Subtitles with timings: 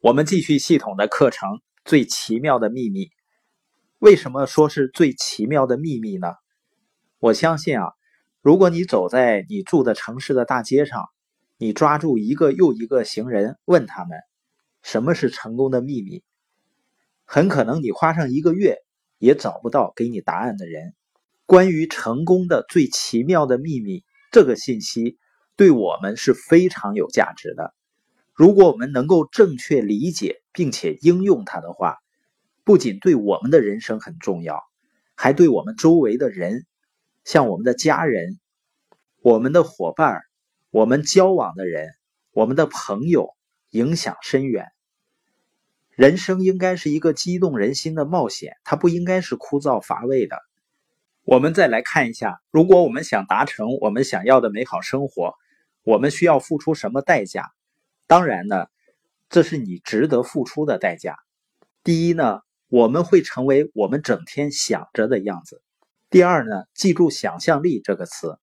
[0.00, 1.48] 我们继续系统的课程
[1.84, 3.06] 《最奇妙的秘密》。
[3.98, 6.34] 为什么说是最奇妙的秘密呢？
[7.18, 7.84] 我相信啊，
[8.40, 11.08] 如果你走在你住的城市的大街上，
[11.56, 14.20] 你抓住一个又一个行人，问他们
[14.82, 16.22] 什么是成功的秘密，
[17.24, 18.76] 很可能你花上一个月
[19.18, 20.94] 也找不到给你答案的人。
[21.44, 25.18] 关于成功的最奇妙的秘密，这个信息
[25.56, 27.74] 对我们是非常有价值的。
[28.38, 31.96] 如果我们能够正确理解并且应用它的话，
[32.62, 34.62] 不仅对我们的人生很重要，
[35.16, 36.64] 还对我们周围的人，
[37.24, 38.38] 像我们的家人、
[39.22, 40.22] 我们的伙伴、
[40.70, 41.88] 我们交往的人、
[42.30, 43.34] 我们的朋友
[43.70, 44.68] 影响深远。
[45.96, 50.38] 人生应该是一个激动人心的冒险，它不应该是枯燥乏味的。
[51.24, 55.34] 我们再来看一下，如果我们想达成我们想要的美好生活，
[55.82, 57.50] 我们需要付出什么代价？
[58.08, 58.66] 当然呢，
[59.28, 61.14] 这是你值得付出的代价。
[61.84, 65.62] 第一呢，我们会成为我们整天想着的样子。
[66.08, 68.38] 第二呢，记住“想象力”这个词，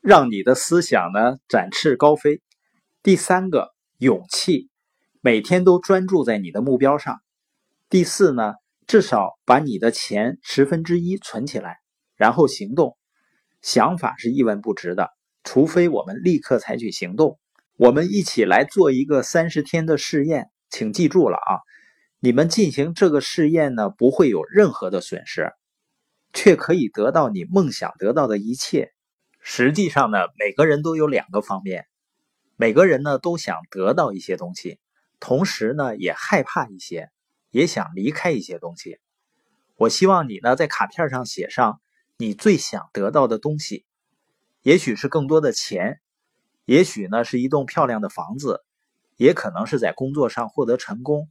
[0.00, 2.40] 让你的思想呢展翅高飞。
[3.02, 4.70] 第三个，勇气，
[5.20, 7.20] 每天都专注在你的目标上。
[7.90, 8.54] 第四呢，
[8.86, 11.76] 至少把你的钱十分之一存起来，
[12.16, 12.96] 然后行动。
[13.60, 15.10] 想法是一文不值的，
[15.44, 17.38] 除非我们立刻采取行动。
[17.76, 21.60] 我们一起来做一个三十天的试验，请记住了啊！
[22.20, 25.52] 你们进行这个试验呢，不会有任何的损失，
[26.32, 28.94] 却可以得到你梦想得到的一切。
[29.40, 31.86] 实际上呢，每个人都有两个方面，
[32.56, 34.80] 每个人呢都想得到一些东西，
[35.20, 37.10] 同时呢也害怕一些，
[37.50, 38.98] 也想离开一些东西。
[39.76, 41.82] 我希望你呢在卡片上写上
[42.16, 43.84] 你最想得到的东西，
[44.62, 46.00] 也许是更多的钱。
[46.66, 48.64] 也许呢是一栋漂亮的房子，
[49.16, 51.30] 也可能是在工作上获得成功，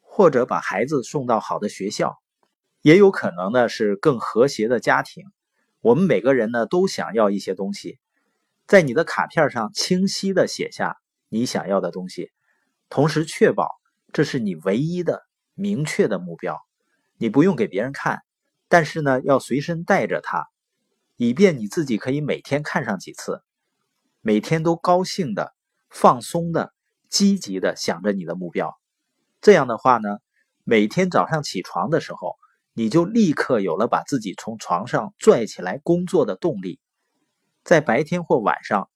[0.00, 2.18] 或者把孩子送到好的学校，
[2.80, 5.26] 也有可能呢是更和谐的家庭。
[5.82, 7.98] 我们每个人呢都想要一些东西，
[8.66, 10.96] 在你的卡片上清晰的写下
[11.28, 12.30] 你想要的东西，
[12.88, 13.68] 同时确保
[14.10, 15.22] 这是你唯一的
[15.54, 16.58] 明确的目标。
[17.18, 18.22] 你不用给别人看，
[18.68, 20.46] 但是呢要随身带着它，
[21.16, 23.42] 以便你自己可以每天看上几次。
[24.22, 25.54] 每天都高兴的、
[25.88, 26.74] 放松的、
[27.08, 28.78] 积极的想着你的目标，
[29.40, 30.18] 这样的话呢，
[30.62, 32.36] 每天早上起床的时候，
[32.74, 36.80] 你就立刻有了把自己从床上拽起来工作的动力。
[37.64, 38.90] 在白天或晚上，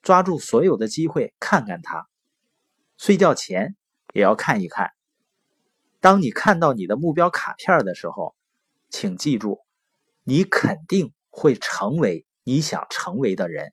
[0.00, 2.06] 抓住所有的机会看看它。
[2.96, 3.76] 睡觉前
[4.14, 4.92] 也要看一看。
[6.00, 8.36] 当你看到你的目标卡片的时候，
[8.90, 9.58] 请记住，
[10.22, 13.72] 你肯定会成为你想成为的人。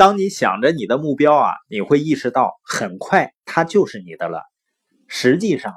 [0.00, 4.40] 当你想着你的目标啊，你会意识到很快它就是你的了。
[5.08, 5.74] 实际上，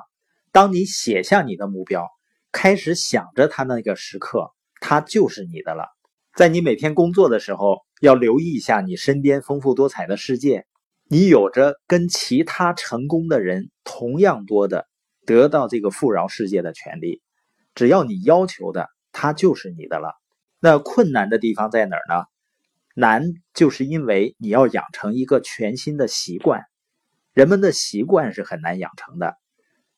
[0.53, 2.07] 当你写下你的目标，
[2.50, 5.88] 开始想着它那个时刻，它就是你的了。
[6.38, 10.66] 在你每天工作的时候，要留意一下你身边丰富多彩的世界。
[11.09, 14.88] 你有着跟其他成功的人同样多的
[15.25, 17.22] 得到这个富饶世界的权利。
[17.75, 20.13] 只要你要求的，它就是你的了。
[20.61, 22.23] 那困难的地方在哪儿呢？
[22.94, 23.24] 难，
[23.54, 26.64] 就是因为你要养成一个全新的习惯。
[27.34, 29.36] 人们的习惯是很难养成的。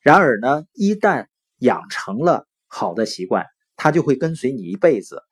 [0.00, 1.26] 然而呢，一旦
[1.58, 3.44] 养成了好的习惯，
[3.76, 5.22] 它就会跟随你一辈子。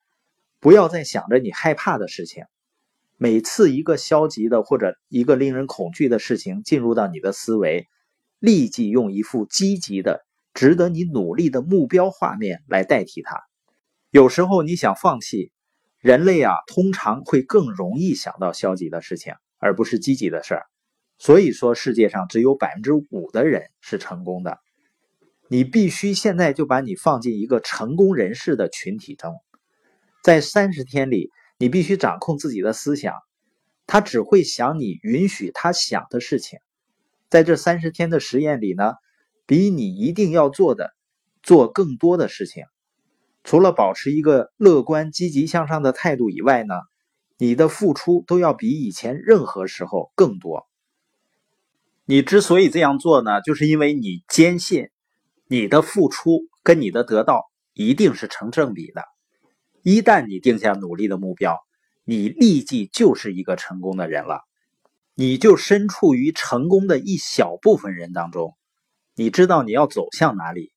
[0.60, 2.44] 不要再想着你害怕的事情。
[3.16, 7.88] 每次一个消极的或者一个令人恐惧的事情进入到你的思维，
[8.38, 13.40] 立即用一副积极的、值得你努力的目标画面来代替它。
[14.10, 15.53] 有时候你想放弃。
[16.04, 20.66] 人类啊，通常会更容易想到消极的事情，而不是积极的事儿。
[21.16, 24.58] 所以说，世界上只有百分之五的人是成功的。
[25.48, 29.34] 你必须现在就把你放进一个成功人士的群体中，
[30.22, 33.14] 在三十天里，你必须掌控自己的思想，
[33.86, 36.58] 他只会想你允许他想的事情。
[37.30, 38.92] 在这三十天的实验里呢，
[39.46, 40.90] 比你一定要做的，
[41.42, 42.64] 做更多的事情。
[43.44, 46.74] 除了保持一个乐观、积极向上的态度以外呢，
[47.38, 50.66] 你的付出都要比以前任何时候更多。
[52.06, 54.88] 你之所以这样做呢，就是因为你坚信
[55.46, 59.02] 你的付出跟你的得到一定是成正比的。
[59.82, 61.58] 一旦你定下努力的目标，
[62.04, 64.40] 你立即就是一个成功的人了。
[65.14, 68.56] 你就身处于成功的一小部分人当中，
[69.14, 70.73] 你知道你要走向哪里。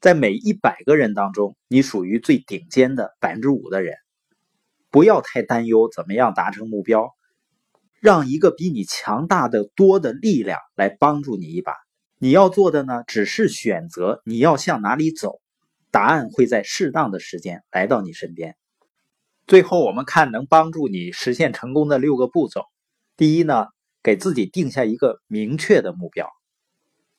[0.00, 3.96] 在每一百个人当中，你属于最顶尖的百分之五的人。
[4.90, 7.14] 不要太担忧怎么样达成目标，
[8.00, 11.74] 让一个比你强大的多的力量来帮助你一把。
[12.18, 15.40] 你要做的呢，只是选择你要向哪里走，
[15.90, 18.56] 答案会在适当的时间来到你身边。
[19.46, 22.62] 最后，我们看能帮助你实现成功的六个步骤。
[23.16, 23.66] 第一呢，
[24.02, 26.28] 给自己定下一个明确的目标。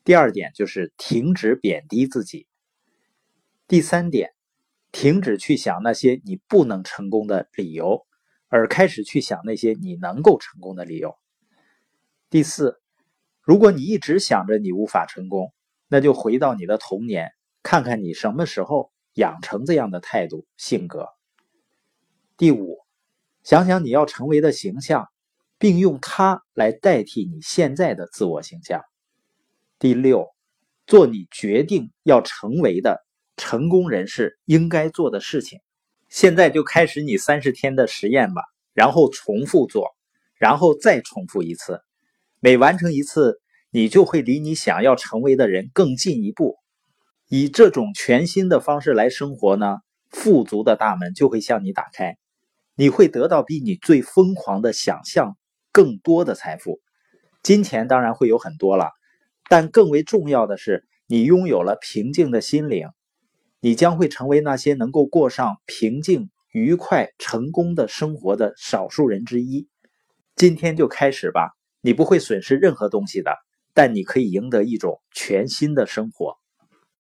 [0.04, 2.48] 第二点就是停止贬低自己。
[3.70, 4.34] 第三点，
[4.92, 8.08] 停止去想那些你不能成功的理由，
[8.48, 11.16] 而开始去想那些你能够成功的理由。
[12.32, 12.82] 第四，
[13.44, 15.54] 如果你一直想着你无法成功，
[15.88, 17.32] 那就回到你的童年，
[17.62, 21.08] 看看你什么时候养成这样的态度性格。
[22.38, 22.80] 第五，
[23.44, 25.10] 想想你要成为的形象，
[25.60, 28.82] 并用它来代替你现在的自我形象。
[29.78, 30.28] 第六，
[30.88, 33.06] 做你决定要成为的。
[33.40, 35.60] 成功人士应该做的事情，
[36.10, 38.44] 现在就开始你三十天的实验吧，
[38.74, 39.88] 然后重复做，
[40.36, 41.80] 然后再重复一次，
[42.42, 43.40] 每完成一次，
[43.72, 46.58] 你就会离你想要成为的人更进一步。
[47.30, 49.78] 以这种全新的方式来生活呢，
[50.10, 52.18] 富足的大门就会向你打开，
[52.76, 55.38] 你会得到比你最疯狂的想象
[55.72, 56.82] 更多的财富，
[57.42, 58.92] 金钱当然会有很多了，
[59.48, 62.90] 但更为重要的是，你拥有了平静的心灵。
[63.62, 69.68] 你将会成为那些能够过上平静、愉快、成功的生活的少数人之一。
[70.36, 73.36] 今天就开始吧，你不会损失任何东西的，
[73.74, 76.39] 但你可以赢得一种全新的生活。